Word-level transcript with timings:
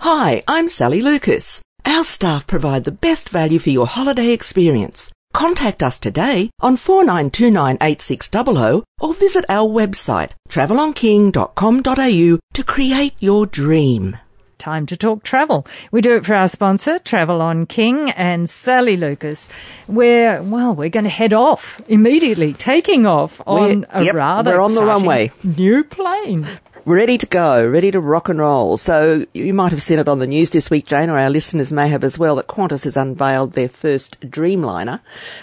Hi, 0.00 0.42
I'm 0.48 0.68
Sally 0.68 1.00
Lucas. 1.02 1.60
Our 1.84 2.04
staff 2.04 2.46
provide 2.46 2.84
the 2.84 2.90
best 2.92 3.28
value 3.28 3.58
for 3.58 3.70
your 3.70 3.86
holiday 3.86 4.30
experience. 4.32 5.10
Contact 5.32 5.82
us 5.82 5.98
today 5.98 6.50
on 6.60 6.76
49298600 6.76 8.82
or 9.00 9.14
visit 9.14 9.44
our 9.48 9.68
website 9.68 10.30
travelonking.com.au 10.48 12.38
to 12.54 12.64
create 12.64 13.14
your 13.20 13.46
dream. 13.46 14.16
Time 14.58 14.84
to 14.86 14.96
talk 14.96 15.22
travel. 15.22 15.66
We 15.90 16.02
do 16.02 16.16
it 16.16 16.26
for 16.26 16.34
our 16.34 16.48
sponsor, 16.48 16.98
Travel 16.98 17.40
on 17.40 17.64
King 17.64 18.10
and 18.10 18.50
Sally 18.50 18.94
Lucas. 18.96 19.48
We're, 19.88 20.42
well, 20.42 20.74
we're 20.74 20.90
going 20.90 21.04
to 21.04 21.10
head 21.10 21.32
off 21.32 21.80
immediately, 21.88 22.52
taking 22.52 23.06
off 23.06 23.40
on 23.46 23.62
We're- 23.62 23.84
a 23.90 24.04
yep, 24.04 24.14
rather 24.14 24.52
we're 24.52 24.60
on 24.60 24.74
the 24.74 24.84
runway. 24.84 25.30
New 25.42 25.82
plane. 25.84 26.46
Ready 26.84 27.18
to 27.18 27.26
go, 27.26 27.66
ready 27.66 27.90
to 27.90 28.00
rock 28.00 28.28
and 28.28 28.38
roll. 28.38 28.76
So 28.76 29.26
you 29.34 29.52
might 29.52 29.72
have 29.72 29.82
seen 29.82 29.98
it 29.98 30.08
on 30.08 30.18
the 30.18 30.26
news 30.26 30.50
this 30.50 30.70
week, 30.70 30.86
Jane, 30.86 31.10
or 31.10 31.18
our 31.18 31.30
listeners 31.30 31.72
may 31.72 31.88
have 31.88 32.04
as 32.04 32.18
well, 32.18 32.36
that 32.36 32.46
Qantas 32.46 32.84
has 32.84 32.96
unveiled 32.96 33.52
their 33.52 33.68
first 33.68 34.20
Dreamliner, 34.20 35.00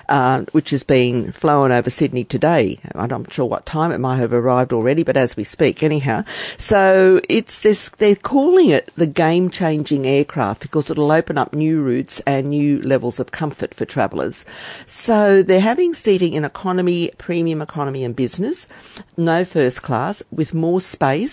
uh, 0.10 0.46
which 0.52 0.74
is 0.74 0.84
being 0.84 1.32
flown 1.32 1.72
over 1.72 1.90
Sydney 1.90 2.24
today. 2.24 2.80
I'm 2.96 3.10
not 3.10 3.32
sure 3.32 3.46
what 3.46 3.66
time 3.66 3.92
it 3.92 4.00
might 4.00 4.18
have 4.18 4.34
arrived 4.34 4.74
already, 4.74 5.04
but 5.04 5.18
as 5.18 5.38
we 5.38 5.44
speak, 5.44 5.84
anyhow. 5.84 6.24
So 6.58 7.22
it's 7.30 7.62
this, 7.62 7.90
they're 7.90 8.16
calling 8.16 8.70
it 8.70 8.92
the 8.96 9.08
game-changing 9.08 10.08
aircraft 10.08 10.62
because 10.62 10.90
it'll 10.90 11.12
open 11.12 11.38
up 11.38 11.54
new 11.54 11.82
routes 11.82 12.20
and 12.22 12.50
new 12.50 12.82
levels 12.82 13.20
of 13.20 13.32
comfort 13.32 13.74
for 13.74 13.86
travellers. 13.86 14.46
So 14.86 15.44
they're 15.44 15.60
having 15.60 15.94
seating 15.94 16.34
in 16.34 16.46
economy, 16.46 17.12
premium 17.18 17.62
economy 17.62 18.04
and 18.04 18.16
business, 18.16 18.68
no 19.16 19.46
first 19.46 19.84
class, 19.84 20.24
with 20.32 20.54
more 20.54 20.82
space 20.82 21.27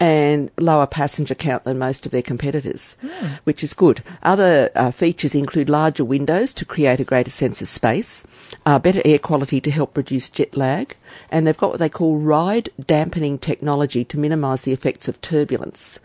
and 0.00 0.50
lower 0.58 0.86
passenger 0.86 1.34
count 1.34 1.64
than 1.64 1.78
most 1.78 2.06
of 2.06 2.12
their 2.12 2.22
competitors, 2.22 2.96
which 3.44 3.62
is 3.62 3.74
good. 3.74 4.02
Other 4.22 4.70
uh, 4.74 4.90
features 4.90 5.34
include 5.34 5.68
larger 5.68 6.04
windows 6.04 6.52
to 6.54 6.64
create 6.64 7.00
a 7.00 7.04
greater 7.04 7.30
sense 7.30 7.62
of 7.62 7.68
space, 7.68 8.24
uh, 8.66 8.78
better 8.78 9.02
air 9.04 9.18
quality 9.18 9.60
to 9.60 9.70
help 9.70 9.96
reduce 9.96 10.28
jet 10.28 10.56
lag, 10.56 10.96
and 11.30 11.46
they've 11.46 11.56
got 11.56 11.70
what 11.70 11.78
they 11.78 11.88
call 11.88 12.18
ride 12.18 12.68
dampening 12.86 13.38
technology 13.38 14.04
to 14.04 14.18
minimise 14.18 14.62
the 14.62 14.72
effects 14.72 15.08
of 15.08 15.20
turbulence. 15.20 15.98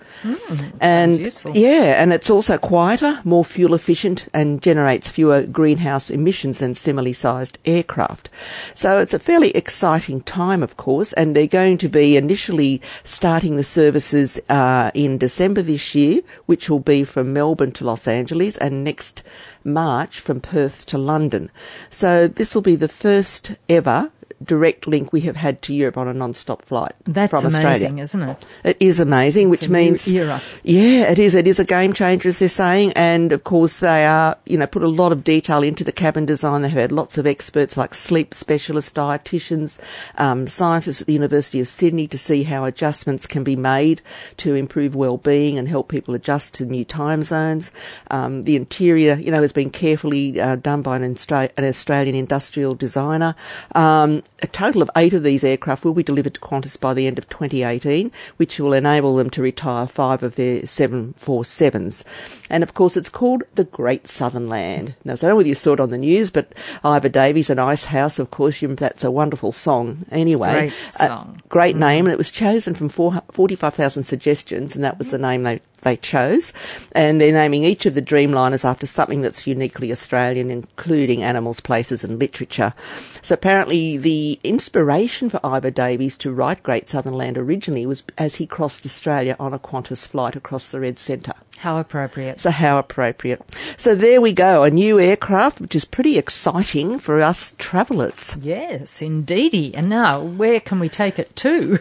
and 0.82 1.20
useful. 1.20 1.56
yeah, 1.56 2.02
and 2.02 2.14
it's 2.14 2.30
also 2.30 2.58
quieter, 2.58 3.20
more 3.24 3.46
fuel 3.46 3.74
efficient, 3.74 4.28
and 4.34 4.62
generates 4.62 5.10
fewer 5.10 5.44
greenhouse 5.44 6.10
emissions 6.10 6.60
than 6.60 6.74
similarly 6.74 7.14
sized 7.14 7.58
aircraft. 7.66 8.30
So 8.74 9.00
it's 9.00 9.14
a 9.14 9.20
fairly 9.20 9.52
exciting 9.52 10.22
time, 10.22 10.64
of 10.64 10.78
course, 10.78 11.14
and 11.14 11.36
they're 11.36 11.48
going 11.48 11.78
to 11.80 11.90
be 11.90 12.18
initially 12.18 12.82
starting 13.04 13.58
the 13.58 13.64
services 13.64 14.40
uh, 14.50 14.92
in 14.94 15.18
December 15.18 15.62
this 15.62 15.96
year, 15.96 16.22
which 16.46 16.70
will 16.70 16.80
be 16.80 17.04
from 17.04 17.34
Melbourne 17.34 17.72
to 17.74 17.86
Los 17.86 18.08
Angeles, 18.08 18.58
and 18.58 18.84
next 18.84 19.24
March 19.64 20.20
from 20.20 20.40
Perth 20.40 20.86
to 20.88 20.98
London. 20.98 21.52
So 21.90 22.28
this 22.28 22.56
will 22.56 22.62
be 22.62 22.76
the 22.76 22.88
first 22.88 23.54
ever 23.70 24.12
direct 24.44 24.88
link 24.88 25.12
we 25.12 25.22
have 25.22 25.36
had 25.36 25.62
to 25.64 25.74
Europe 25.74 25.98
on 25.98 26.08
a 26.08 26.14
non-stop 26.14 26.62
flight 26.64 26.94
That's 27.06 27.32
from 27.32 27.46
amazing, 27.46 28.00
Australia. 28.00 28.02
isn't 28.04 28.22
it? 28.30 28.46
It 28.64 28.78
is 28.80 29.00
amazing, 29.00 29.50
which 29.50 29.64
a 29.64 29.68
new 29.68 29.74
means 29.74 30.08
era. 30.08 30.42
yeah, 30.64 31.10
it 31.12 31.20
is. 31.20 31.34
It 31.36 31.48
is 31.48 31.60
a 31.60 31.66
game 31.66 31.94
changer, 31.94 32.30
as 32.30 32.40
they're 32.40 32.50
saying, 32.50 32.94
and 32.94 33.32
of 33.32 33.44
course 33.44 33.80
they 33.80 34.06
are. 34.06 34.38
You 34.46 34.58
know, 34.58 34.68
put 34.68 34.84
a 34.84 34.88
lot 34.88 35.12
of 35.12 35.24
detail 35.24 35.64
into 35.64 35.84
the 35.84 35.92
cabin 35.92 36.26
design. 36.26 36.62
They've 36.62 36.72
had 36.72 36.92
lots 36.92 37.18
of 37.18 37.26
experts 37.26 37.78
like 37.78 37.94
sleep 37.96 38.34
specialists, 38.34 38.94
dietitians, 38.94 39.80
um, 40.18 40.48
scientists 40.48 41.02
at 41.02 41.08
the 41.08 41.14
University 41.14 41.60
of 41.60 41.68
Sydney 41.68 42.08
to 42.08 42.18
see 42.18 42.44
how 42.44 42.66
adjustments 42.66 43.26
can 43.28 43.44
be 43.44 43.56
made 43.56 44.02
to 44.38 44.54
improve 44.54 44.96
well-being 44.96 45.58
and 45.58 45.68
help 45.68 45.90
people 45.90 46.14
adjust 46.14 46.54
to 46.56 46.66
new 46.66 46.86
time 46.86 47.24
zones. 47.24 47.72
Um, 48.12 48.44
the 48.44 48.56
interior, 48.56 49.16
you 49.16 49.32
know, 49.32 49.42
has 49.42 49.52
been 49.52 49.70
carefully 49.72 50.40
uh, 50.40 50.56
done 50.58 50.82
by 50.82 50.96
an, 50.98 51.14
Austra- 51.14 51.50
an 51.58 51.66
Australian 51.66 52.16
industrial 52.16 52.76
designer. 52.76 53.36
Um, 53.76 54.24
a 54.42 54.48
total 54.48 54.82
of 54.84 54.90
eight 54.96 55.14
of 55.14 55.24
these 55.24 55.44
aircraft 55.44 55.84
will 55.84 55.94
be 55.96 56.04
delivered 56.04 56.36
to 56.36 56.40
Qantas 56.40 56.80
by 56.80 56.94
the 56.94 57.08
end 57.08 57.18
of 57.18 57.28
2018, 57.30 58.12
which 58.38 58.60
will 58.60 58.74
enable 58.74 59.16
them 59.16 59.30
to 59.32 59.42
retire 59.42 59.88
five 59.88 60.22
of 60.22 60.36
their 60.36 60.62
747s. 60.62 62.04
And 62.50 62.64
of 62.64 62.74
course, 62.74 62.96
it's 62.96 63.10
called 63.10 63.44
the 63.56 63.64
Great 63.64 64.08
Southern 64.08 64.48
Land. 64.48 64.96
Now, 65.04 65.16
so 65.16 65.26
I 65.26 65.30
don't 65.30 65.34
know 65.34 65.38
whether 65.38 65.50
you 65.50 65.56
saw 65.56 65.74
it 65.74 65.80
on 65.80 65.90
the 65.90 65.98
news, 65.98 66.30
but 66.30 66.54
Ivor 66.84 67.10
Davies 67.10 67.50
and 67.50 67.60
Icehouse, 67.60 68.20
of 68.20 68.32
course, 68.32 68.62
you, 68.62 68.68
that's 68.76 69.04
a 69.04 69.12
wonderful 69.12 69.52
song 69.52 70.06
anyway. 70.12 70.54
Great 70.54 70.74
Uh, 71.00 71.08
song. 71.08 71.42
great 71.50 71.76
name, 71.76 72.06
and 72.06 72.14
it 72.14 72.18
was 72.18 72.32
chosen 72.32 72.74
from 72.74 72.90
45,000 72.90 74.04
suggestions, 74.04 74.76
and 74.76 74.84
that 74.84 74.98
was 75.00 75.12
the 75.12 75.18
name 75.18 75.44
they, 75.44 75.60
they 75.82 75.98
chose. 75.98 76.54
And 76.94 77.20
they're 77.20 77.32
naming 77.32 77.64
each 77.64 77.86
of 77.86 77.94
the 77.96 78.02
Dreamliners 78.02 78.64
after 78.66 78.86
something 78.86 79.22
that's 79.22 79.48
uniquely 79.48 79.92
Australian, 79.92 80.52
including 80.52 81.24
animals, 81.24 81.60
places, 81.60 82.04
and 82.04 82.20
literature. 82.20 82.74
So 83.22 83.34
apparently, 83.34 83.98
the 83.98 84.17
inspiration 84.44 85.30
for 85.30 85.40
Ivor 85.46 85.72
Davies 85.72 86.18
to 86.18 86.32
write 86.32 86.64
Great 86.64 86.88
Southern 86.90 87.14
Land 87.14 87.38
originally 87.38 87.86
was 87.86 88.04
as 88.18 88.36
he 88.36 88.46
crossed 88.46 88.86
Australia 88.86 89.36
on 89.40 89.54
a 89.54 89.60
Qantas 89.60 90.08
flight 90.08 90.36
across 90.36 90.72
the 90.72 90.80
Red 90.80 91.00
Centre. 91.00 91.34
How 91.58 91.80
appropriate. 91.80 92.40
So 92.40 92.52
how 92.52 92.78
appropriate. 92.78 93.42
So 93.78 93.96
there 93.96 94.22
we 94.22 94.32
go, 94.32 94.64
a 94.64 94.70
new 94.70 95.00
aircraft, 95.00 95.60
which 95.60 95.76
is 95.76 95.86
pretty 95.86 96.18
exciting 96.18 97.00
for 97.00 97.22
us 97.22 97.56
travellers. 97.58 98.38
Yes, 98.40 99.02
indeedy. 99.02 99.74
And 99.74 99.90
now, 99.90 100.22
where 100.22 100.60
can 100.60 100.80
we 100.80 100.88
take 100.88 101.18
it 101.18 101.36
to? 101.38 101.80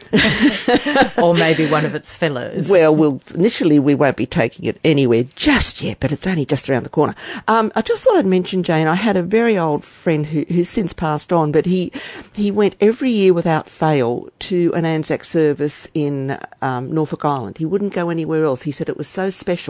or 1.22 1.34
maybe 1.34 1.68
one 1.70 1.84
of 1.84 1.94
its 1.94 2.14
fellows. 2.14 2.70
Well, 2.70 2.96
we'll 2.96 3.20
initially 3.34 3.78
we 3.78 3.94
won't 3.94 4.16
be 4.16 4.24
taking 4.24 4.64
it 4.64 4.80
anywhere 4.82 5.24
just 5.34 5.82
yet, 5.82 6.00
but 6.00 6.10
it's 6.10 6.26
only 6.26 6.46
just 6.46 6.70
around 6.70 6.84
the 6.84 6.88
corner. 6.88 7.14
Um, 7.46 7.70
I 7.76 7.82
just 7.82 8.02
thought 8.02 8.16
I'd 8.16 8.26
mention, 8.26 8.62
Jane. 8.62 8.86
I 8.86 8.94
had 8.94 9.16
a 9.16 9.22
very 9.22 9.58
old 9.58 9.84
friend 9.84 10.24
who, 10.24 10.46
who's 10.48 10.70
since 10.70 10.94
passed 10.94 11.32
on, 11.32 11.52
but 11.52 11.66
he 11.66 11.92
he 12.34 12.50
went 12.50 12.76
every 12.80 13.10
year 13.10 13.34
without 13.34 13.68
fail 13.68 14.28
to 14.38 14.72
an 14.74 14.86
Anzac 14.86 15.24
service 15.24 15.86
in 15.92 16.38
um, 16.62 16.92
Norfolk 16.92 17.24
Island. 17.24 17.58
He 17.58 17.66
wouldn't 17.66 17.92
go 17.92 18.08
anywhere 18.08 18.44
else. 18.44 18.62
He 18.62 18.72
said 18.72 18.88
it 18.88 18.96
was 18.96 19.08
so 19.08 19.28
special. 19.28 19.65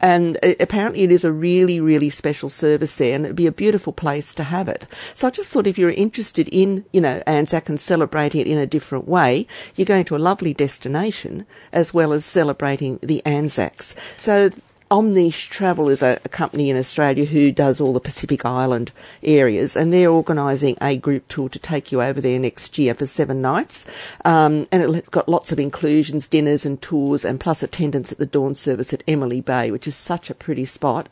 And 0.00 0.38
uh, 0.42 0.54
apparently, 0.60 1.02
it 1.02 1.12
is 1.12 1.24
a 1.24 1.32
really, 1.32 1.80
really 1.80 2.10
special 2.10 2.48
service 2.48 2.96
there, 2.96 3.14
and 3.14 3.24
it'd 3.24 3.36
be 3.36 3.46
a 3.46 3.52
beautiful 3.52 3.92
place 3.92 4.34
to 4.34 4.44
have 4.44 4.68
it. 4.68 4.86
So 5.14 5.26
I 5.26 5.30
just 5.30 5.52
thought 5.52 5.66
if 5.66 5.78
you're 5.78 5.90
interested 5.90 6.48
in, 6.48 6.84
you 6.92 7.00
know, 7.00 7.22
Anzac 7.26 7.68
and 7.68 7.80
celebrating 7.80 8.40
it 8.42 8.46
in 8.46 8.58
a 8.58 8.66
different 8.66 9.06
way, 9.06 9.46
you're 9.76 9.84
going 9.84 10.04
to 10.06 10.16
a 10.16 10.18
lovely 10.18 10.54
destination 10.54 11.46
as 11.72 11.92
well 11.92 12.12
as 12.12 12.24
celebrating 12.24 12.98
the 13.02 13.24
Anzacs. 13.26 13.94
So 14.16 14.50
Omnish 14.92 15.48
Travel 15.48 15.88
is 15.88 16.02
a, 16.02 16.20
a 16.22 16.28
company 16.28 16.68
in 16.68 16.76
Australia 16.76 17.24
who 17.24 17.50
does 17.50 17.80
all 17.80 17.94
the 17.94 17.98
Pacific 17.98 18.44
Island 18.44 18.92
areas, 19.22 19.74
and 19.74 19.90
they're 19.90 20.10
organising 20.10 20.76
a 20.82 20.98
group 20.98 21.26
tour 21.28 21.48
to 21.48 21.58
take 21.58 21.90
you 21.90 22.02
over 22.02 22.20
there 22.20 22.38
next 22.38 22.76
year 22.76 22.92
for 22.92 23.06
seven 23.06 23.40
nights. 23.40 23.86
Um, 24.26 24.68
and 24.70 24.94
it's 24.94 25.08
got 25.08 25.30
lots 25.30 25.50
of 25.50 25.58
inclusions, 25.58 26.28
dinners 26.28 26.66
and 26.66 26.82
tours, 26.82 27.24
and 27.24 27.40
plus 27.40 27.62
attendance 27.62 28.12
at 28.12 28.18
the 28.18 28.26
dawn 28.26 28.54
service 28.54 28.92
at 28.92 29.02
Emily 29.08 29.40
Bay, 29.40 29.70
which 29.70 29.88
is 29.88 29.96
such 29.96 30.28
a 30.28 30.34
pretty 30.34 30.66
spot. 30.66 31.08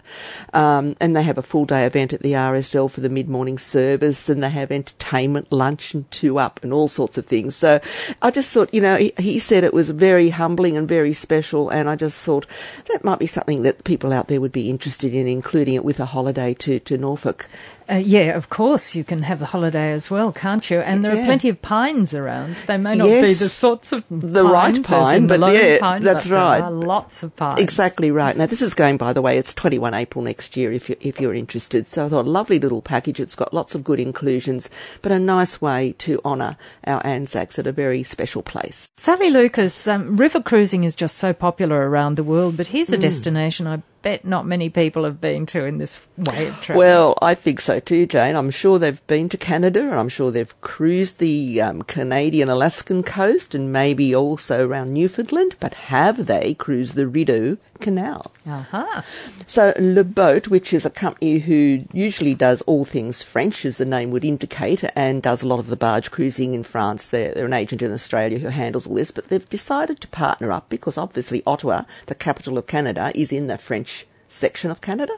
Um, 0.52 0.94
and 1.00 1.16
they 1.16 1.22
have 1.22 1.38
a 1.38 1.42
full 1.42 1.64
day 1.64 1.86
event 1.86 2.12
at 2.12 2.20
the 2.20 2.32
RSL 2.32 2.90
for 2.90 3.00
the 3.00 3.08
mid 3.08 3.30
morning 3.30 3.56
service, 3.56 4.28
and 4.28 4.42
they 4.42 4.50
have 4.50 4.70
entertainment, 4.70 5.50
lunch, 5.50 5.94
and 5.94 6.10
two 6.10 6.38
up, 6.38 6.60
and 6.62 6.74
all 6.74 6.88
sorts 6.88 7.16
of 7.16 7.24
things. 7.24 7.56
So 7.56 7.80
I 8.20 8.30
just 8.30 8.52
thought, 8.52 8.74
you 8.74 8.82
know, 8.82 8.96
he, 8.96 9.14
he 9.16 9.38
said 9.38 9.64
it 9.64 9.72
was 9.72 9.88
very 9.88 10.28
humbling 10.28 10.76
and 10.76 10.86
very 10.86 11.14
special, 11.14 11.70
and 11.70 11.88
I 11.88 11.96
just 11.96 12.22
thought 12.22 12.46
that 12.92 13.04
might 13.04 13.18
be 13.18 13.26
something 13.26 13.62
that 13.62 13.69
people 13.72 14.12
out 14.12 14.28
there 14.28 14.40
would 14.40 14.52
be 14.52 14.70
interested 14.70 15.14
in, 15.14 15.26
including 15.26 15.74
it 15.74 15.84
with 15.84 16.00
a 16.00 16.06
holiday 16.06 16.54
to, 16.54 16.78
to 16.80 16.98
Norfolk. 16.98 17.46
Uh, 17.90 17.96
yeah, 17.96 18.36
of 18.36 18.48
course, 18.50 18.94
you 18.94 19.02
can 19.02 19.22
have 19.22 19.38
the 19.40 19.46
holiday 19.46 19.90
as 19.92 20.10
well, 20.10 20.30
can't 20.32 20.70
you? 20.70 20.78
And 20.80 21.04
there 21.04 21.12
are 21.12 21.24
plenty 21.24 21.48
of 21.48 21.60
pines 21.60 22.14
around. 22.14 22.54
They 22.66 22.76
may 22.76 22.94
not 22.94 23.06
be 23.06 23.34
the 23.34 23.48
sorts 23.48 23.92
of 23.92 24.04
The 24.10 24.44
right 24.44 24.80
pine, 24.82 25.26
but 25.26 25.40
yeah, 25.52 25.78
pine, 25.80 26.02
that's 26.02 26.24
but 26.26 26.30
there 26.30 26.38
right. 26.38 26.62
are 26.62 26.70
lots 26.70 27.22
of 27.22 27.34
pines. 27.36 27.60
Exactly 27.60 28.10
right. 28.10 28.36
Now 28.36 28.46
this 28.46 28.62
is 28.62 28.74
going, 28.74 28.96
by 28.96 29.12
the 29.12 29.22
way, 29.22 29.38
it's 29.38 29.52
21 29.54 29.94
April 29.94 30.22
next 30.24 30.56
year 30.56 30.72
if 30.72 30.88
you 30.88 30.96
if 31.00 31.20
you're 31.20 31.34
interested. 31.34 31.88
So 31.88 32.06
I 32.06 32.08
thought 32.08 32.26
a 32.26 32.30
lovely 32.30 32.58
little 32.58 32.82
package. 32.82 33.18
It's 33.18 33.34
got 33.34 33.52
lots 33.52 33.74
of 33.74 33.82
good 33.82 33.98
inclusions, 34.00 34.70
but 35.02 35.10
a 35.10 35.18
nice 35.18 35.60
way 35.60 35.94
to 35.98 36.20
honour 36.24 36.56
our 36.86 37.04
Anzacs 37.04 37.58
at 37.58 37.66
a 37.66 37.72
very 37.72 38.02
special 38.02 38.42
place. 38.42 38.90
Sally 38.96 39.30
Lucas, 39.30 39.88
um, 39.88 40.16
river 40.16 40.40
cruising 40.40 40.84
is 40.84 40.94
just 40.94 41.16
so 41.18 41.32
popular 41.32 41.88
around 41.88 42.16
the 42.16 42.22
world, 42.24 42.56
but 42.56 42.68
here's 42.68 42.92
a 42.92 42.96
Hmm. 42.96 43.00
destination 43.00 43.66
I 43.66 43.82
bet 44.02 44.24
not 44.24 44.46
many 44.46 44.68
people 44.68 45.04
have 45.04 45.20
been 45.20 45.46
to 45.46 45.64
in 45.64 45.78
this 45.78 46.00
way 46.16 46.48
of 46.48 46.60
travel. 46.60 46.80
Well, 46.80 47.18
I 47.20 47.34
think 47.34 47.60
so 47.60 47.80
too, 47.80 48.06
Jane. 48.06 48.36
I'm 48.36 48.50
sure 48.50 48.78
they've 48.78 49.06
been 49.06 49.28
to 49.30 49.36
Canada 49.36 49.80
and 49.80 49.94
I'm 49.94 50.08
sure 50.08 50.30
they've 50.30 50.60
cruised 50.60 51.18
the 51.18 51.60
um, 51.60 51.82
Canadian 51.82 52.48
Alaskan 52.48 53.02
coast 53.02 53.54
and 53.54 53.72
maybe 53.72 54.14
also 54.14 54.66
around 54.66 54.92
Newfoundland, 54.92 55.56
but 55.60 55.74
have 55.74 56.26
they 56.26 56.54
cruised 56.54 56.94
the 56.94 57.06
Rideau 57.06 57.58
Canal. 57.80 58.30
Aha. 58.46 59.04
So 59.46 59.74
Le 59.78 60.04
Boat, 60.04 60.48
which 60.48 60.72
is 60.72 60.86
a 60.86 60.90
company 60.90 61.38
who 61.38 61.84
usually 61.92 62.34
does 62.34 62.62
all 62.62 62.84
things 62.84 63.22
French, 63.22 63.64
as 63.64 63.78
the 63.78 63.84
name 63.84 64.10
would 64.10 64.24
indicate, 64.24 64.84
and 64.94 65.22
does 65.22 65.42
a 65.42 65.48
lot 65.48 65.58
of 65.58 65.66
the 65.66 65.76
barge 65.76 66.10
cruising 66.10 66.54
in 66.54 66.62
France. 66.62 67.08
They're, 67.08 67.34
they're 67.34 67.46
an 67.46 67.52
agent 67.52 67.82
in 67.82 67.92
Australia 67.92 68.38
who 68.38 68.48
handles 68.48 68.86
all 68.86 68.94
this, 68.94 69.10
but 69.10 69.28
they've 69.28 69.48
decided 69.48 70.00
to 70.00 70.08
partner 70.08 70.52
up 70.52 70.68
because 70.68 70.96
obviously 70.96 71.42
Ottawa, 71.46 71.82
the 72.06 72.14
capital 72.14 72.58
of 72.58 72.66
Canada, 72.66 73.10
is 73.14 73.32
in 73.32 73.46
the 73.46 73.58
French 73.58 74.06
section 74.28 74.70
of 74.70 74.80
Canada. 74.80 75.14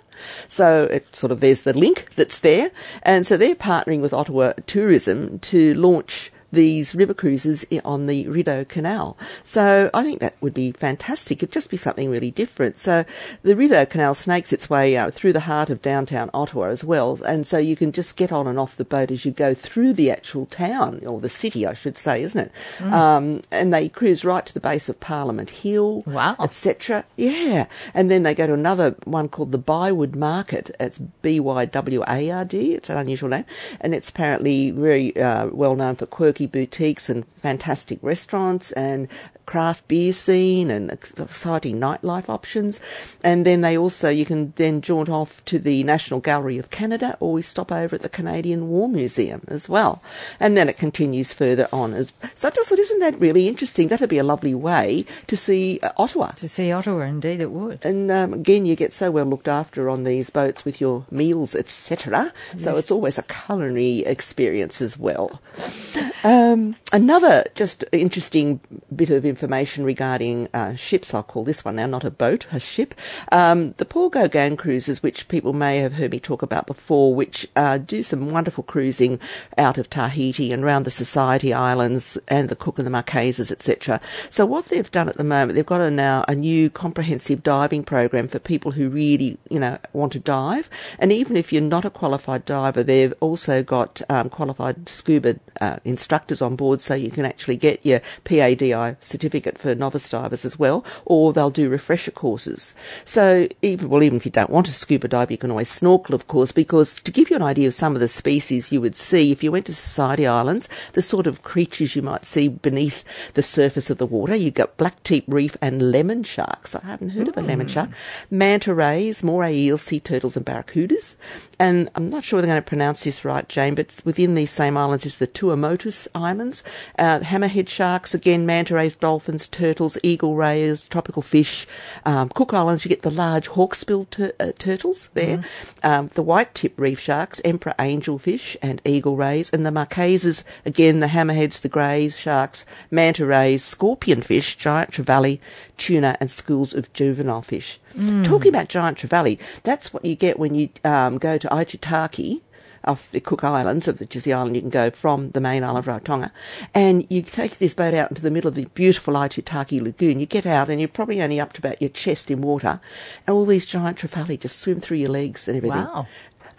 So 0.49 0.85
it 0.85 1.15
sort 1.15 1.33
of 1.33 1.41
there's 1.41 1.63
the 1.63 1.77
link 1.77 2.09
that's 2.17 2.39
there, 2.39 2.71
and 3.03 3.27
so 3.27 3.37
they're 3.37 3.55
partnering 3.55 4.01
with 4.01 4.13
Ottawa 4.13 4.55
Tourism 4.67 5.39
to 5.41 5.75
launch 5.75 6.33
these 6.53 6.95
river 6.95 7.15
cruises 7.15 7.65
on 7.85 8.07
the 8.07 8.29
Rideau 8.29 8.65
Canal. 8.65 9.17
So 9.43 9.91
I 9.95 10.03
think 10.03 10.21
that 10.21 10.35
would 10.41 10.55
be 10.55 10.71
fantastic. 10.73 11.39
It'd 11.39 11.53
just 11.53 11.71
be 11.71 11.77
something 11.77 12.11
really 12.11 12.31
different. 12.31 12.79
So 12.79 13.05
the 13.43 13.57
Rideau 13.57 13.87
Canal 13.87 14.15
snakes 14.15 14.53
its 14.53 14.69
way 14.69 14.97
out 14.97 15.15
through 15.15 15.33
the 15.33 15.41
heart 15.41 15.71
of 15.71 15.81
downtown 15.81 16.31
Ottawa 16.35 16.67
as 16.67 16.85
well. 16.85 17.19
And 17.27 17.47
so 17.47 17.59
you 17.59 17.75
can 17.75 17.91
just 17.91 18.17
get 18.17 18.31
on 18.31 18.47
and 18.47 18.59
off 18.59 18.77
the 18.77 18.85
boat 18.85 19.11
as 19.11 19.25
you 19.25 19.33
go 19.33 19.55
through 19.55 19.95
the 19.95 20.11
actual 20.11 20.47
town, 20.47 21.05
or 21.07 21.21
the 21.21 21.29
city, 21.29 21.67
I 21.67 21.75
should 21.75 21.97
say, 21.97 22.23
isn't 22.23 22.41
it? 22.41 22.53
Mm. 22.79 22.93
Um, 22.93 23.43
and 23.51 23.73
they 23.73 23.89
cruise 23.89 24.25
right 24.25 24.45
to 24.45 24.55
the 24.55 24.61
base 24.61 24.89
of 24.89 25.01
Parliament 25.01 25.51
Hill, 25.51 26.03
wow. 26.07 26.37
etc. 26.39 27.05
Yeah. 27.17 27.67
And 27.95 28.11
then 28.11 28.25
they 28.25 28.35
go 28.35 28.47
to 28.47 28.55
another 28.55 28.97
one 29.05 29.29
called 29.29 29.53
the 29.53 29.59
Byward 29.59 30.15
Market. 30.15 30.71
It's 30.79 30.99
B-Y-W-A-R-D. 30.99 32.75
It's 32.75 32.91
an 32.91 32.99
unusual 32.99 33.31
name. 33.31 33.45
And 33.81 33.95
it's 33.95 34.11
apparently 34.11 34.71
very 34.71 35.17
uh, 35.17 35.47
well 35.47 35.75
known 35.75 35.97
for 35.97 36.07
quirky 36.07 36.42
boutiques 36.47 37.09
and 37.09 37.27
fantastic 37.43 37.99
restaurants 38.03 38.73
and 38.73 39.09
craft 39.47 39.87
beer 39.89 40.13
scene 40.13 40.71
and 40.71 40.91
exciting 40.91 41.79
nightlife 41.79 42.29
options. 42.29 42.81
And 43.23 43.45
then 43.45 43.61
they 43.61 43.77
also, 43.77 44.09
you 44.09 44.25
can 44.25 44.53
then 44.57 44.81
jaunt 44.81 45.09
off 45.09 45.45
to 45.47 45.59
the 45.59 45.83
National 45.85 46.21
Gallery 46.21 46.59
of 46.59 46.71
Canada 46.71 47.17
or 47.21 47.33
we 47.33 47.43
stop 47.43 47.73
over 47.73 47.97
at 47.97 48.03
the 48.03 48.09
Canadian 48.09 48.69
War 48.69 48.89
Museum 48.89 49.43
as 49.49 49.69
well. 49.69 50.03
And 50.41 50.57
then 50.57 50.69
it 50.69 50.79
continues 50.79 51.33
further 51.33 51.69
on. 51.73 51.93
As, 51.95 52.13
so 52.35 52.49
I 52.49 52.51
just 52.51 52.69
thought, 52.69 52.79
isn't 52.79 53.01
that 53.01 53.21
really 53.21 53.49
interesting? 53.49 53.89
That'd 53.89 54.09
be 54.09 54.19
a 54.19 54.25
lovely 54.25 54.55
way 54.55 55.05
to 55.27 55.37
see 55.37 55.81
uh, 55.83 55.91
Ottawa. 55.97 56.29
To 56.33 56.49
see 56.49 56.73
Ottawa, 56.73 57.03
indeed 57.03 57.41
it 57.41 57.51
would. 57.51 57.85
And 57.85 58.11
um, 58.11 58.33
again, 58.33 58.67
you 58.67 58.77
get 58.77 58.93
so 58.93 59.11
well 59.11 59.27
looked 59.27 59.49
after 59.49 59.91
on 59.91 60.05
these 60.05 60.31
boats 60.31 60.65
with 60.65 60.81
your 60.81 61.05
meals, 61.11 61.55
etc. 61.55 62.33
Yes. 62.53 62.65
So 62.65 62.77
it's 62.77 62.91
always 62.91 63.19
a 63.19 63.23
culinary 63.23 64.01
experience 64.01 64.81
as 64.81 64.99
well. 64.99 65.41
Um, 66.33 66.77
another 66.95 67.45
just 67.55 67.85
interesting 67.93 68.61
bit 68.97 69.11
of 69.11 69.27
information 69.27 69.85
regarding 69.85 70.49
uh, 70.55 70.75
ships. 70.77 71.13
I'll 71.13 71.23
call 71.23 71.45
this 71.45 71.63
one 71.63 71.77
now 71.77 71.85
not 71.85 72.05
a 72.05 72.11
boat, 72.11 72.47
a 72.51 72.59
ship. 72.59 72.95
Um, 73.31 73.73
the 73.73 73.85
Paul 73.85 74.09
Gauguin 74.09 74.57
cruises, 74.57 75.03
which 75.03 75.29
people 75.29 75.53
may 75.53 75.77
have 75.81 75.93
heard 75.93 76.11
me 76.11 76.19
talk 76.19 76.41
about 76.41 76.67
before, 76.67 77.15
which 77.15 77.47
uh, 77.55 77.77
do 77.77 78.03
some 78.03 78.31
wonderful 78.31 78.65
cruising 78.65 79.21
out 79.59 79.77
of 79.77 79.91
Tahiti 79.91 80.53
and 80.53 80.65
around 80.65 80.85
the 80.85 80.91
Society 80.91 81.53
Islands 81.53 82.17
and 82.29 82.49
the 82.49 82.57
Cook 82.57 82.79
and 82.79 82.87
the 82.87 82.91
Marquesas, 82.91 83.53
etc. 83.53 84.01
So 84.31 84.47
what 84.47 84.65
they've 84.67 84.91
done 84.91 85.11
at 85.11 85.19
the 85.19 85.25
moment, 85.25 85.57
they've 85.57 85.67
got 85.67 85.83
a 85.83 85.91
now 85.91 86.25
a 86.29 86.35
new 86.35 86.71
comprehensive 86.71 87.43
diving 87.43 87.85
program 87.85 88.27
for 88.27 88.39
people 88.39 88.71
who 88.71 88.89
really, 88.89 89.37
you 89.51 89.61
know, 89.61 89.77
want 89.93 90.13
to 90.13 90.19
dive. 90.19 90.71
And 90.99 91.13
even 91.13 91.37
if 91.37 91.53
you're 91.53 91.61
not 91.61 91.85
a 91.85 91.91
qualified 91.91 92.47
diver, 92.47 92.83
they've 92.83 93.13
also 93.21 93.63
got 93.63 94.01
um, 94.09 94.31
qualified 94.31 94.89
scuba 94.89 95.39
uh, 95.61 95.77
instructors 95.85 96.22
on 96.43 96.57
board, 96.57 96.81
so 96.81 96.95
you 96.95 97.11
can 97.11 97.25
actually 97.25 97.57
get 97.57 97.85
your 97.85 98.01
PADI 98.25 98.97
certificate 99.01 99.59
for 99.59 99.75
novice 99.75 100.09
divers 100.09 100.45
as 100.45 100.59
well, 100.59 100.85
or 101.05 101.33
they'll 101.33 101.51
do 101.51 101.69
refresher 101.69 102.11
courses. 102.11 102.75
So 103.05 103.49
even 103.63 103.89
well, 103.89 104.03
even 104.03 104.19
if 104.19 104.25
you 104.25 104.31
don't 104.31 104.51
want 104.51 104.67
to 104.67 104.73
scuba 104.73 105.09
dive, 105.09 105.31
you 105.31 105.39
can 105.39 105.51
always 105.51 105.69
snorkel, 105.69 106.15
of 106.15 106.29
course, 106.29 106.53
because 106.53 107.01
to 107.01 107.11
give 107.11 107.31
you 107.31 107.37
an 107.37 107.43
idea 107.43 107.69
of 107.69 107.75
some 107.75 107.95
of 107.95 108.01
the 108.01 108.09
species 108.09 108.71
you 108.71 108.81
would 108.81 108.97
see 108.97 109.33
if 109.33 109.43
you 109.43 109.51
went 109.51 109.67
to 109.67 109.75
Society 109.75 110.27
Islands, 110.27 110.69
the 110.93 111.03
sort 111.03 111.27
of 111.27 111.43
creatures 111.43 111.97
you 111.97 112.03
might 112.03 112.27
see 112.27 112.49
beneath 112.49 113.05
the 113.35 113.43
surface 113.43 113.91
of 113.91 113.99
the 113.99 114.07
water, 114.07 114.35
you've 114.35 114.55
got 114.55 114.77
black 114.77 115.03
tip 115.03 115.25
reef 115.27 115.57
and 115.61 115.91
lemon 115.91 116.23
sharks. 116.23 116.75
I 116.75 116.85
haven't 116.85 117.11
heard 117.11 117.27
mm. 117.27 117.37
of 117.37 117.39
a 117.39 117.47
lemon 117.47 117.69
shark. 117.69 117.91
Manta 118.31 118.75
rays, 118.75 119.23
moray 119.23 119.57
eels, 119.57 119.83
sea 119.83 120.01
turtles, 120.01 120.37
and 120.37 120.47
barracudas. 120.47 121.17
And 121.59 121.91
I'm 121.95 122.09
not 122.09 122.25
sure 122.25 122.41
they're 122.41 122.51
going 122.51 122.63
to 122.63 122.69
pronounce 122.69 123.05
this 123.05 123.25
right, 123.25 123.49
Jane, 123.49 123.75
but 123.75 124.01
within 124.05 124.35
these 124.35 124.51
same 124.51 124.77
islands 124.77 125.07
is 125.07 125.19
the 125.19 125.27
Tuamotus 125.27 126.02
Islands. 126.15 126.63
Uh, 126.99 127.21
hammerhead 127.21 127.69
sharks, 127.69 128.15
again, 128.15 128.47
manta 128.47 128.75
rays, 128.75 128.97
dolphins, 128.97 129.49
turtles, 129.49 129.99
eagle 130.03 130.37
rays, 130.37 130.87
tropical 130.89 131.23
fish. 131.23 131.67
Um, 132.05 132.29
Cook 132.29 132.55
Islands, 132.55 132.85
you 132.85 132.89
get 132.89 133.03
the 133.03 133.11
large 133.11 133.49
hawksbill 133.49 134.11
tur- 134.11 134.33
uh, 134.41 134.53
turtles 134.59 135.11
there. 135.15 135.39
Mm. 135.39 135.45
Um, 135.83 136.07
the 136.09 136.23
white 136.23 136.55
tip 136.55 136.75
reef 136.77 137.01
sharks, 137.01 137.41
emperor 137.45 137.75
angelfish, 137.79 138.57
and 138.63 138.81
eagle 138.85 139.17
rays. 139.17 139.51
And 139.51 139.65
the 139.67 139.71
Marquesas, 139.71 140.45
again, 140.65 141.01
the 141.01 141.09
hammerheads, 141.09 141.61
the 141.61 141.69
greys, 141.69 142.19
sharks, 142.19 142.65
manta 142.91 143.27
rays, 143.27 143.65
scorpion 143.65 144.23
fish, 144.23 144.57
giant 144.57 144.91
trevally, 144.93 145.41
tuna, 145.77 146.17
and 146.21 146.31
schools 146.31 146.75
of 146.75 146.93
juvenile 146.93 147.43
fish. 147.43 147.81
Mm. 147.97 148.25
Talking 148.25 148.49
about 148.49 148.69
giant 148.69 148.99
trevally, 148.99 149.39
that's 149.63 149.93
what 149.93 150.05
you 150.05 150.15
get 150.15 150.39
when 150.39 150.55
you 150.55 150.69
um, 150.85 151.19
go 151.19 151.39
to 151.39 151.49
Aitutaki 151.49 152.41
off 152.85 153.11
the 153.11 153.21
Cook 153.21 153.45
Islands, 153.45 153.87
which 153.87 154.17
is 154.17 154.25
the 154.25 154.33
island 154.33 154.57
you 154.57 154.63
can 154.63 154.71
go 154.71 154.91
from 154.91 155.31
the 155.31 155.41
main 155.41 155.65
island 155.65 155.87
of 155.87 156.03
Rarotonga, 156.03 156.31
and 156.75 157.07
you 157.11 157.23
take 157.23 157.59
this 157.59 157.75
boat 157.75 157.95
out 157.95 158.11
into 158.11 158.23
the 158.23 158.31
middle 158.31 158.49
of 158.49 158.55
the 158.55 158.67
beautiful 158.67 159.15
Aitutaki 159.15 159.81
Lagoon. 159.81 160.21
You 160.21 160.27
get 160.27 160.47
out 160.47 160.69
and 160.69 160.81
you're 160.81 160.89
probably 160.89 161.23
only 161.23 161.41
up 161.41 161.53
to 161.55 161.61
about 161.61 161.81
your 161.81 161.91
chest 161.91 162.31
in 162.31 162.41
water, 162.41 162.81
and 163.27 163.35
all 163.35 163.47
these 163.47 163.67
giant 163.67 163.99
trevally 163.99 164.39
just 164.39 164.59
swim 164.59 164.81
through 164.81 164.99
your 164.99 165.11
legs 165.11 165.49
and 165.49 165.57
everything. 165.57 165.85
Wow. 165.85 166.07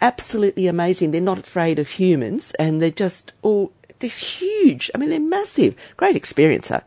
Absolutely 0.00 0.66
amazing. 0.66 1.10
They're 1.10 1.20
not 1.20 1.38
afraid 1.38 1.78
of 1.78 1.88
humans, 1.90 2.52
and 2.58 2.82
they're 2.82 2.90
just 2.90 3.32
all 3.42 3.72
this 4.00 4.18
huge. 4.40 4.90
I 4.94 4.98
mean, 4.98 5.10
they're 5.10 5.20
massive. 5.20 5.76
Great 5.96 6.16
experience, 6.16 6.68
though. 6.68 6.82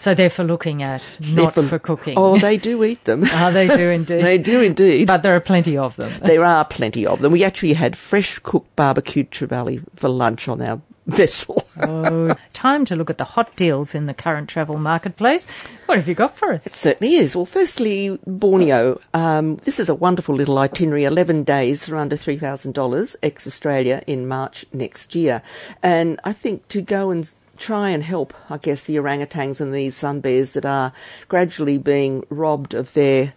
So 0.00 0.14
they're 0.14 0.30
for 0.30 0.44
looking 0.44 0.82
at, 0.82 1.18
not 1.20 1.52
for, 1.52 1.62
for, 1.62 1.78
cooking. 1.78 2.14
Oh, 2.16 2.38
they 2.38 2.56
do 2.56 2.82
eat 2.84 3.04
them. 3.04 3.22
oh, 3.26 3.52
they 3.52 3.68
do 3.68 3.90
indeed. 3.90 4.24
they 4.24 4.38
do 4.38 4.62
indeed. 4.62 5.06
But 5.06 5.22
there 5.22 5.36
are 5.36 5.40
plenty 5.40 5.76
of 5.76 5.96
them. 5.96 6.10
there 6.22 6.42
are 6.42 6.64
plenty 6.64 7.06
of 7.06 7.20
them. 7.20 7.32
We 7.32 7.44
actually 7.44 7.74
had 7.74 7.98
fresh 7.98 8.38
cooked 8.38 8.74
barbecued 8.76 9.30
trevally 9.30 9.84
for 9.96 10.08
lunch 10.08 10.48
on 10.48 10.62
our 10.62 10.80
vessel. 11.06 11.66
oh, 11.82 12.34
time 12.54 12.86
to 12.86 12.96
look 12.96 13.10
at 13.10 13.18
the 13.18 13.24
hot 13.24 13.54
deals 13.56 13.94
in 13.94 14.06
the 14.06 14.14
current 14.14 14.48
travel 14.48 14.78
marketplace. 14.78 15.46
What 15.84 15.98
have 15.98 16.08
you 16.08 16.14
got 16.14 16.34
for 16.34 16.54
us? 16.54 16.66
It 16.66 16.76
certainly 16.76 17.16
is. 17.16 17.36
Well, 17.36 17.44
firstly, 17.44 18.18
Borneo. 18.26 18.98
Um, 19.12 19.56
this 19.56 19.78
is 19.78 19.90
a 19.90 19.94
wonderful 19.94 20.34
little 20.34 20.56
itinerary, 20.56 21.04
11 21.04 21.44
days 21.44 21.84
for 21.84 21.96
under 21.96 22.16
$3,000 22.16 23.16
ex 23.22 23.46
Australia 23.46 24.02
in 24.06 24.26
March 24.26 24.64
next 24.72 25.14
year. 25.14 25.42
And 25.82 26.18
I 26.24 26.32
think 26.32 26.68
to 26.68 26.80
go 26.80 27.10
and 27.10 27.30
try 27.60 27.90
and 27.90 28.02
help, 28.02 28.34
I 28.48 28.56
guess, 28.56 28.82
the 28.82 28.96
orangutans 28.96 29.60
and 29.60 29.72
these 29.72 29.94
sun 29.94 30.20
bears 30.20 30.52
that 30.52 30.64
are 30.64 30.92
gradually 31.28 31.78
being 31.78 32.24
robbed 32.30 32.74
of 32.74 32.94
their 32.94 33.34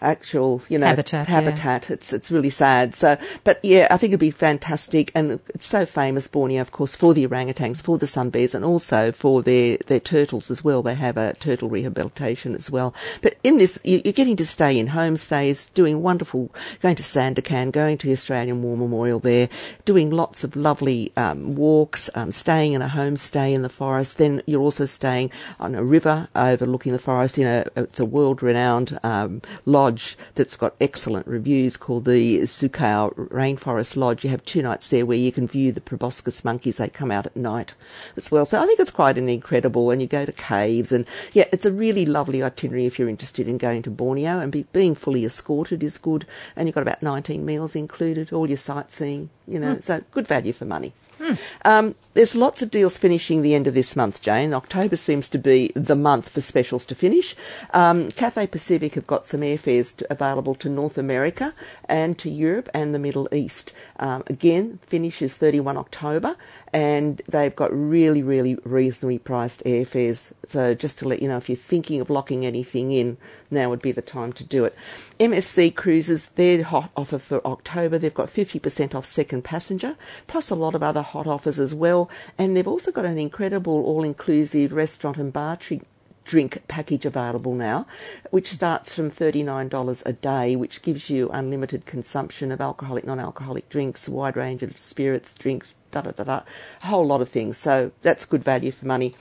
actual, 0.00 0.62
you 0.68 0.78
know, 0.78 0.86
habitat. 0.86 1.26
habitat. 1.26 1.88
Yeah. 1.88 1.94
It's 1.94 2.12
it's 2.12 2.30
really 2.30 2.50
sad. 2.50 2.94
So, 2.94 3.16
but 3.44 3.60
yeah, 3.62 3.88
I 3.90 3.96
think 3.96 4.10
it'd 4.10 4.20
be 4.20 4.30
fantastic, 4.30 5.10
and 5.14 5.40
it's 5.48 5.66
so 5.66 5.86
famous 5.86 6.28
Borneo, 6.28 6.60
of 6.60 6.72
course, 6.72 6.96
for 6.96 7.14
the 7.14 7.26
orangutans, 7.26 7.82
for 7.82 7.98
the 7.98 8.06
sun 8.06 8.30
bears, 8.30 8.54
and 8.54 8.64
also 8.64 9.12
for 9.12 9.42
their 9.42 9.78
their 9.86 10.00
turtles 10.00 10.50
as 10.50 10.62
well. 10.62 10.82
They 10.82 10.94
have 10.94 11.16
a 11.16 11.34
turtle 11.34 11.68
rehabilitation 11.68 12.54
as 12.54 12.70
well. 12.70 12.94
But 13.22 13.36
in 13.42 13.58
this, 13.58 13.80
you're 13.84 14.00
getting 14.00 14.36
to 14.36 14.44
stay 14.44 14.78
in 14.78 14.88
homestays, 14.88 15.72
doing 15.74 16.02
wonderful, 16.02 16.50
going 16.80 16.96
to 16.96 17.02
Sandakan, 17.02 17.72
going 17.72 17.98
to 17.98 18.06
the 18.06 18.12
Australian 18.12 18.62
War 18.62 18.76
Memorial 18.76 19.20
there, 19.20 19.48
doing 19.84 20.10
lots 20.10 20.44
of 20.44 20.56
lovely 20.56 21.12
um, 21.16 21.54
walks, 21.54 22.10
um, 22.14 22.32
staying 22.32 22.72
in 22.72 22.82
a 22.82 22.88
homestay 22.88 23.52
in 23.52 23.62
the 23.62 23.68
forest. 23.68 24.18
Then 24.18 24.42
you're 24.46 24.60
also 24.60 24.86
staying 24.86 25.30
on 25.58 25.74
a 25.74 25.84
river 25.84 26.28
overlooking 26.34 26.92
the 26.92 26.98
forest 26.98 27.38
in 27.38 27.46
a 27.46 27.66
it's 27.76 28.00
a 28.00 28.04
world 28.04 28.42
renowned 28.42 28.98
um, 29.02 29.42
lodge 29.64 29.85
lodge 29.86 30.18
that's 30.34 30.56
got 30.56 30.74
excellent 30.80 31.28
reviews 31.28 31.76
called 31.76 32.06
the 32.06 32.40
Sukau 32.40 33.14
Rainforest 33.28 33.96
Lodge. 33.96 34.24
You 34.24 34.30
have 34.30 34.44
two 34.44 34.60
nights 34.60 34.88
there 34.88 35.06
where 35.06 35.16
you 35.16 35.30
can 35.30 35.46
view 35.46 35.70
the 35.70 35.80
proboscis 35.80 36.44
monkeys. 36.44 36.78
They 36.78 36.88
come 36.88 37.12
out 37.12 37.24
at 37.24 37.36
night 37.36 37.74
as 38.16 38.32
well. 38.32 38.44
So 38.44 38.60
I 38.60 38.66
think 38.66 38.80
it's 38.80 38.90
quite 38.90 39.16
an 39.16 39.28
incredible, 39.28 39.92
and 39.92 40.02
you 40.02 40.08
go 40.08 40.26
to 40.26 40.32
caves 40.32 40.90
and 40.90 41.06
yeah, 41.32 41.44
it's 41.52 41.64
a 41.64 41.70
really 41.70 42.04
lovely 42.04 42.42
itinerary 42.42 42.86
if 42.86 42.98
you're 42.98 43.08
interested 43.08 43.46
in 43.46 43.58
going 43.58 43.82
to 43.82 43.90
Borneo 43.90 44.40
and 44.40 44.50
be, 44.50 44.64
being 44.72 44.96
fully 44.96 45.24
escorted 45.24 45.84
is 45.84 45.98
good. 45.98 46.26
And 46.56 46.66
you've 46.66 46.74
got 46.74 46.82
about 46.82 47.00
19 47.00 47.44
meals 47.44 47.76
included, 47.76 48.32
all 48.32 48.48
your 48.48 48.56
sightseeing, 48.56 49.30
you 49.46 49.60
know, 49.60 49.76
mm. 49.76 49.84
so 49.84 50.02
good 50.10 50.26
value 50.26 50.52
for 50.52 50.64
money. 50.64 50.94
Mm. 51.18 51.38
Um, 51.64 51.94
there's 52.14 52.34
lots 52.34 52.62
of 52.62 52.70
deals 52.70 52.96
finishing 52.96 53.42
the 53.42 53.54
end 53.54 53.66
of 53.66 53.74
this 53.74 53.94
month, 53.94 54.22
Jane. 54.22 54.54
October 54.54 54.96
seems 54.96 55.28
to 55.28 55.38
be 55.38 55.70
the 55.74 55.94
month 55.94 56.30
for 56.30 56.40
specials 56.40 56.84
to 56.86 56.94
finish. 56.94 57.36
Um, 57.74 58.10
Cathay 58.10 58.46
Pacific 58.46 58.94
have 58.94 59.06
got 59.06 59.26
some 59.26 59.42
airfares 59.42 59.96
to, 59.98 60.06
available 60.10 60.54
to 60.56 60.68
North 60.68 60.96
America 60.96 61.54
and 61.88 62.18
to 62.18 62.30
Europe 62.30 62.68
and 62.72 62.94
the 62.94 62.98
Middle 62.98 63.28
East. 63.32 63.72
Um, 63.98 64.24
again, 64.28 64.78
finishes 64.82 65.36
31 65.36 65.76
October, 65.76 66.36
and 66.76 67.22
they've 67.26 67.56
got 67.56 67.72
really, 67.72 68.22
really 68.22 68.56
reasonably 68.62 69.18
priced 69.18 69.64
airfares. 69.64 70.34
So 70.50 70.74
just 70.74 70.98
to 70.98 71.08
let 71.08 71.22
you 71.22 71.28
know, 71.28 71.38
if 71.38 71.48
you're 71.48 71.56
thinking 71.56 72.02
of 72.02 72.10
locking 72.10 72.44
anything 72.44 72.92
in, 72.92 73.16
now 73.50 73.70
would 73.70 73.80
be 73.80 73.92
the 73.92 74.02
time 74.02 74.34
to 74.34 74.44
do 74.44 74.66
it. 74.66 74.76
MSC 75.18 75.74
Cruises, 75.74 76.28
their 76.28 76.62
hot 76.62 76.90
offer 76.94 77.18
for 77.18 77.40
October, 77.46 77.96
they've 77.96 78.12
got 78.12 78.28
50% 78.28 78.94
off 78.94 79.06
second 79.06 79.42
passenger, 79.42 79.96
plus 80.26 80.50
a 80.50 80.54
lot 80.54 80.74
of 80.74 80.82
other 80.82 81.00
hot 81.00 81.26
offers 81.26 81.58
as 81.58 81.72
well. 81.72 82.10
And 82.36 82.54
they've 82.54 82.68
also 82.68 82.92
got 82.92 83.06
an 83.06 83.16
incredible 83.16 83.82
all-inclusive 83.82 84.70
restaurant 84.70 85.16
and 85.16 85.32
bar 85.32 85.56
treat 85.56 85.82
drink 86.26 86.62
package 86.68 87.06
available 87.06 87.54
now, 87.54 87.86
which 88.30 88.52
starts 88.52 88.92
from 88.92 89.10
$39 89.10 90.02
a 90.04 90.12
day, 90.12 90.56
which 90.56 90.82
gives 90.82 91.08
you 91.08 91.30
unlimited 91.32 91.86
consumption 91.86 92.52
of 92.52 92.60
alcoholic, 92.60 93.06
non 93.06 93.20
alcoholic 93.20 93.68
drinks, 93.70 94.08
a 94.08 94.10
wide 94.10 94.36
range 94.36 94.62
of 94.62 94.78
spirits, 94.78 95.32
drinks, 95.32 95.74
da 95.90 96.00
da 96.00 96.10
da 96.12 96.24
da, 96.24 96.40
a 96.82 96.86
whole 96.86 97.06
lot 97.06 97.20
of 97.20 97.28
things. 97.28 97.56
So 97.56 97.92
that's 98.02 98.24
good 98.24 98.44
value 98.44 98.70
for 98.70 98.86
money. 98.86 99.14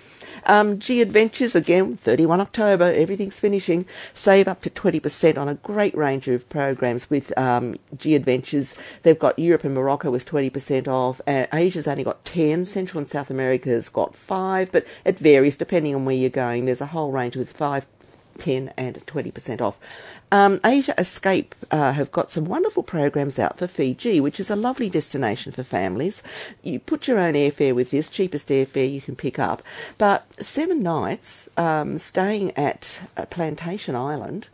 Um, 0.45 0.79
G 0.79 1.01
Adventures, 1.01 1.55
again, 1.55 1.95
31 1.95 2.41
October, 2.41 2.91
everything's 2.93 3.39
finishing. 3.39 3.85
Save 4.13 4.47
up 4.47 4.61
to 4.61 4.69
20% 4.69 5.37
on 5.37 5.47
a 5.49 5.55
great 5.55 5.95
range 5.95 6.27
of 6.27 6.47
programs 6.49 7.09
with 7.09 7.35
um, 7.37 7.75
G 7.97 8.15
Adventures. 8.15 8.75
They've 9.03 9.17
got 9.17 9.39
Europe 9.39 9.63
and 9.63 9.73
Morocco 9.73 10.11
with 10.11 10.25
20% 10.25 10.87
off. 10.87 11.21
Uh, 11.25 11.47
Asia's 11.53 11.87
only 11.87 12.03
got 12.03 12.23
10. 12.25 12.65
Central 12.65 12.99
and 12.99 13.09
South 13.09 13.29
America's 13.29 13.89
got 13.89 14.15
5, 14.15 14.71
but 14.71 14.85
it 15.03 15.17
varies 15.17 15.55
depending 15.55 15.95
on 15.95 16.05
where 16.05 16.15
you're 16.15 16.29
going. 16.29 16.65
There's 16.65 16.81
a 16.81 16.87
whole 16.87 17.11
range 17.11 17.35
with 17.35 17.51
5 17.51 17.85
10 18.39 18.73
and 18.77 19.05
20% 19.05 19.61
off. 19.61 19.79
Um, 20.31 20.59
Asia 20.65 20.93
Escape 20.97 21.55
uh, 21.71 21.91
have 21.93 22.11
got 22.11 22.31
some 22.31 22.45
wonderful 22.45 22.83
programs 22.83 23.39
out 23.39 23.57
for 23.57 23.67
Fiji, 23.67 24.19
which 24.19 24.39
is 24.39 24.49
a 24.49 24.55
lovely 24.55 24.89
destination 24.89 25.51
for 25.51 25.63
families. 25.63 26.23
You 26.63 26.79
put 26.79 27.07
your 27.07 27.19
own 27.19 27.33
airfare 27.33 27.75
with 27.75 27.91
this, 27.91 28.09
cheapest 28.09 28.49
airfare 28.49 28.91
you 28.91 29.01
can 29.01 29.15
pick 29.15 29.39
up. 29.39 29.61
But 29.97 30.25
seven 30.43 30.81
nights 30.81 31.49
um, 31.57 31.99
staying 31.99 32.51
at 32.57 33.01
Plantation 33.29 33.95
Island 33.95 34.47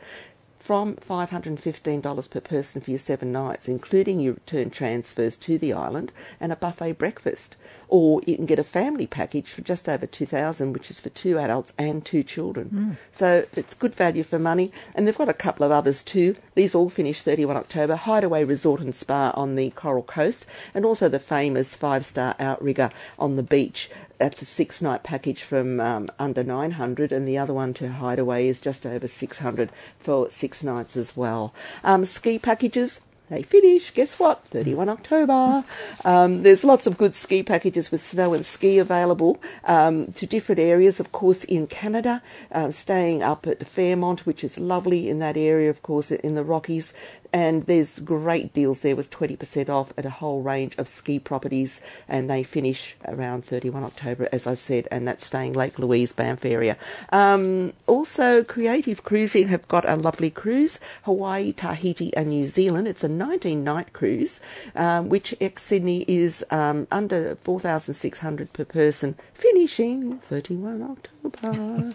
from 0.61 0.95
$515 0.95 2.29
per 2.29 2.39
person 2.39 2.81
for 2.81 2.91
your 2.91 2.99
seven 2.99 3.31
nights, 3.31 3.67
including 3.67 4.19
your 4.19 4.35
return 4.35 4.69
transfers 4.69 5.35
to 5.37 5.57
the 5.57 5.73
island 5.73 6.11
and 6.39 6.51
a 6.51 6.55
buffet 6.55 6.93
breakfast. 6.93 7.55
Or 7.87 8.21
you 8.25 8.35
can 8.35 8.45
get 8.45 8.59
a 8.59 8.63
family 8.63 9.07
package 9.07 9.49
for 9.49 9.61
just 9.61 9.89
over 9.89 10.05
2000 10.05 10.71
which 10.71 10.89
is 10.91 10.99
for 10.99 11.09
two 11.09 11.37
adults 11.39 11.73
and 11.77 12.05
two 12.05 12.23
children. 12.23 12.69
Mm. 12.73 12.97
So 13.11 13.45
it's 13.55 13.73
good 13.73 13.95
value 13.95 14.23
for 14.23 14.37
money. 14.37 14.71
And 14.93 15.07
they've 15.07 15.17
got 15.17 15.27
a 15.27 15.33
couple 15.33 15.65
of 15.65 15.71
others 15.71 16.03
too. 16.03 16.35
These 16.53 16.75
all 16.75 16.89
finish 16.89 17.23
31 17.23 17.57
October. 17.57 17.95
Hideaway 17.95 18.43
Resort 18.43 18.81
and 18.81 18.93
Spa 18.93 19.31
on 19.35 19.55
the 19.55 19.71
Coral 19.71 20.03
Coast, 20.03 20.45
and 20.73 20.85
also 20.85 21.09
the 21.09 21.19
famous 21.19 21.75
five 21.75 22.05
star 22.05 22.35
outrigger 22.39 22.91
on 23.17 23.35
the 23.35 23.43
beach 23.43 23.89
that's 24.21 24.43
a 24.43 24.45
six 24.45 24.83
night 24.83 25.01
package 25.01 25.41
from 25.41 25.79
um, 25.79 26.07
under 26.19 26.43
900 26.43 27.11
and 27.11 27.27
the 27.27 27.39
other 27.39 27.55
one 27.55 27.73
to 27.73 27.91
Hideaway 27.91 28.47
is 28.47 28.61
just 28.61 28.85
over 28.85 29.07
600 29.07 29.71
for 29.97 30.29
six 30.29 30.63
nights 30.63 30.95
as 30.95 31.17
well. 31.17 31.55
Um, 31.83 32.05
ski 32.05 32.37
packages, 32.37 33.01
they 33.31 33.41
finish. 33.41 33.91
Guess 33.93 34.19
what? 34.19 34.45
31 34.45 34.89
October. 34.89 35.63
Um, 36.05 36.43
there's 36.43 36.63
lots 36.63 36.85
of 36.85 36.99
good 36.99 37.15
ski 37.15 37.41
packages 37.41 37.89
with 37.89 38.01
snow 38.01 38.35
and 38.35 38.45
ski 38.45 38.77
available 38.77 39.41
um, 39.63 40.11
to 40.13 40.27
different 40.27 40.59
areas, 40.59 40.99
of 40.99 41.11
course, 41.11 41.43
in 41.45 41.65
Canada. 41.65 42.21
Uh, 42.51 42.69
staying 42.69 43.23
up 43.23 43.47
at 43.47 43.65
Fairmont, 43.65 44.27
which 44.27 44.43
is 44.43 44.59
lovely 44.59 45.09
in 45.09 45.17
that 45.17 45.35
area, 45.35 45.69
of 45.71 45.81
course, 45.81 46.11
in 46.11 46.35
the 46.35 46.43
Rockies 46.43 46.93
and 47.33 47.65
there's 47.65 47.99
great 47.99 48.53
deals 48.53 48.81
there 48.81 48.95
with 48.95 49.09
20% 49.09 49.69
off 49.69 49.93
at 49.97 50.05
a 50.05 50.09
whole 50.09 50.41
range 50.41 50.77
of 50.77 50.87
ski 50.87 51.19
properties. 51.19 51.81
And 52.07 52.29
they 52.29 52.43
finish 52.43 52.95
around 53.05 53.45
31 53.45 53.83
October 53.83 54.27
as 54.31 54.45
I 54.47 54.53
said 54.55 54.87
and 54.91 55.07
that's 55.07 55.25
staying 55.25 55.53
Lake 55.53 55.79
Louise 55.79 56.13
Banff 56.13 56.45
area. 56.45 56.77
Um, 57.11 57.73
also 57.87 58.43
Creative 58.43 59.03
Cruising 59.03 59.47
have 59.47 59.67
got 59.67 59.87
a 59.87 59.95
lovely 59.95 60.29
cruise 60.29 60.79
Hawaii 61.03 61.53
Tahiti 61.53 62.15
and 62.15 62.29
New 62.29 62.47
Zealand. 62.47 62.87
It's 62.87 63.03
a 63.03 63.09
19 63.09 63.63
night 63.63 63.93
cruise 63.93 64.39
um, 64.75 65.09
which 65.09 65.33
ex 65.39 65.63
Sydney 65.63 66.03
is 66.07 66.43
um, 66.51 66.87
under 66.91 67.35
4,600 67.35 68.53
per 68.53 68.65
person 68.65 69.15
finishing 69.33 70.17
31 70.19 70.81
October. 70.81 71.11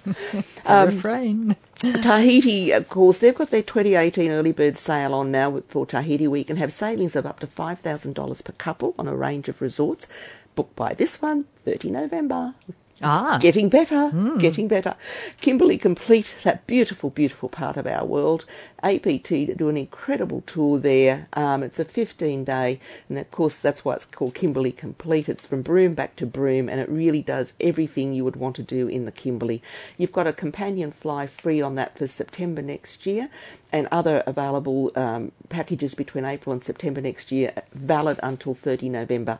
It's 0.56 0.68
a 0.68 0.74
um, 0.74 0.88
refrain 0.88 1.56
Tahiti, 2.02 2.70
of 2.72 2.88
course, 2.88 3.18
they've 3.18 3.34
got 3.34 3.50
their 3.50 3.62
2018 3.62 4.30
early 4.30 4.52
bird 4.52 4.78
sale 4.78 5.12
on 5.12 5.30
now 5.30 5.60
for 5.68 5.84
Tahiti 5.84 6.26
Week 6.26 6.48
and 6.48 6.58
have 6.58 6.72
savings 6.72 7.14
of 7.14 7.26
up 7.26 7.38
to 7.40 7.46
$5,000 7.46 8.44
per 8.44 8.52
couple 8.52 8.94
on 8.98 9.06
a 9.06 9.14
range 9.14 9.48
of 9.50 9.60
resorts. 9.60 10.06
Book 10.54 10.74
by 10.74 10.94
this 10.94 11.20
one, 11.20 11.44
30 11.66 11.90
November. 11.90 12.54
Ah. 13.02 13.38
Getting 13.38 13.68
better, 13.68 14.10
mm. 14.10 14.40
getting 14.40 14.68
better. 14.68 14.94
Kimberley 15.42 15.76
Complete, 15.76 16.34
that 16.44 16.66
beautiful, 16.66 17.10
beautiful 17.10 17.50
part 17.50 17.76
of 17.76 17.86
our 17.86 18.06
world. 18.06 18.46
APT 18.82 19.26
to 19.26 19.54
do 19.54 19.68
an 19.68 19.76
incredible 19.76 20.42
tour 20.46 20.78
there. 20.78 21.28
Um, 21.34 21.62
it's 21.62 21.78
a 21.78 21.84
15 21.84 22.44
day, 22.44 22.80
and 23.08 23.18
of 23.18 23.30
course, 23.30 23.58
that's 23.58 23.84
why 23.84 23.94
it's 23.94 24.06
called 24.06 24.34
Kimberley 24.34 24.72
Complete. 24.72 25.28
It's 25.28 25.44
from 25.44 25.60
Broome 25.60 25.92
back 25.92 26.16
to 26.16 26.26
Broome, 26.26 26.70
and 26.70 26.80
it 26.80 26.88
really 26.88 27.20
does 27.20 27.52
everything 27.60 28.14
you 28.14 28.24
would 28.24 28.36
want 28.36 28.56
to 28.56 28.62
do 28.62 28.88
in 28.88 29.04
the 29.04 29.12
Kimberley. 29.12 29.62
You've 29.98 30.12
got 30.12 30.26
a 30.26 30.32
companion 30.32 30.90
fly 30.90 31.26
free 31.26 31.60
on 31.60 31.74
that 31.74 31.98
for 31.98 32.06
September 32.06 32.62
next 32.62 33.04
year, 33.04 33.28
and 33.72 33.88
other 33.92 34.22
available 34.26 34.90
um, 34.96 35.32
packages 35.50 35.94
between 35.94 36.24
April 36.24 36.54
and 36.54 36.64
September 36.64 37.02
next 37.02 37.30
year, 37.30 37.52
valid 37.74 38.18
until 38.22 38.54
30 38.54 38.88
November 38.88 39.38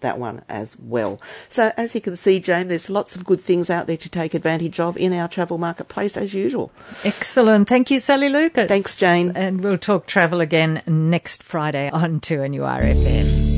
that 0.00 0.18
one 0.18 0.42
as 0.48 0.76
well. 0.78 1.20
So 1.48 1.72
as 1.76 1.94
you 1.94 2.00
can 2.00 2.16
see, 2.16 2.40
Jane, 2.40 2.68
there's 2.68 2.90
lots 2.90 3.14
of 3.14 3.24
good 3.24 3.40
things 3.40 3.70
out 3.70 3.86
there 3.86 3.96
to 3.96 4.08
take 4.08 4.34
advantage 4.34 4.78
of 4.80 4.96
in 4.96 5.12
our 5.12 5.28
travel 5.28 5.58
marketplace 5.58 6.16
as 6.16 6.34
usual. 6.34 6.70
Excellent. 7.04 7.68
Thank 7.68 7.90
you, 7.90 8.00
Sally 8.00 8.28
Lucas. 8.28 8.68
Thanks, 8.68 8.96
Jane. 8.96 9.32
And 9.34 9.62
we'll 9.62 9.78
talk 9.78 10.06
travel 10.06 10.40
again 10.40 10.82
next 10.86 11.42
Friday 11.42 11.90
on 11.90 12.20
2NURFM. 12.20 13.56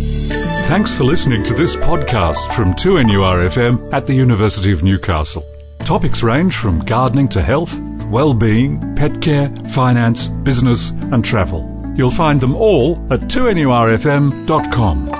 Thanks 0.66 0.92
for 0.92 1.04
listening 1.04 1.42
to 1.44 1.54
this 1.54 1.74
podcast 1.76 2.54
from 2.54 2.74
2NURFM 2.74 3.92
at 3.92 4.06
the 4.06 4.14
University 4.14 4.70
of 4.72 4.82
Newcastle. 4.82 5.42
Topics 5.84 6.22
range 6.22 6.56
from 6.56 6.80
gardening 6.80 7.28
to 7.28 7.40
health, 7.40 7.80
well-being, 8.10 8.94
pet 8.94 9.22
care, 9.22 9.48
finance, 9.70 10.28
business 10.28 10.90
and 10.90 11.24
travel. 11.24 11.74
You'll 11.96 12.10
find 12.10 12.40
them 12.40 12.54
all 12.54 12.96
at 13.10 13.20
2NURFM.com. 13.20 15.17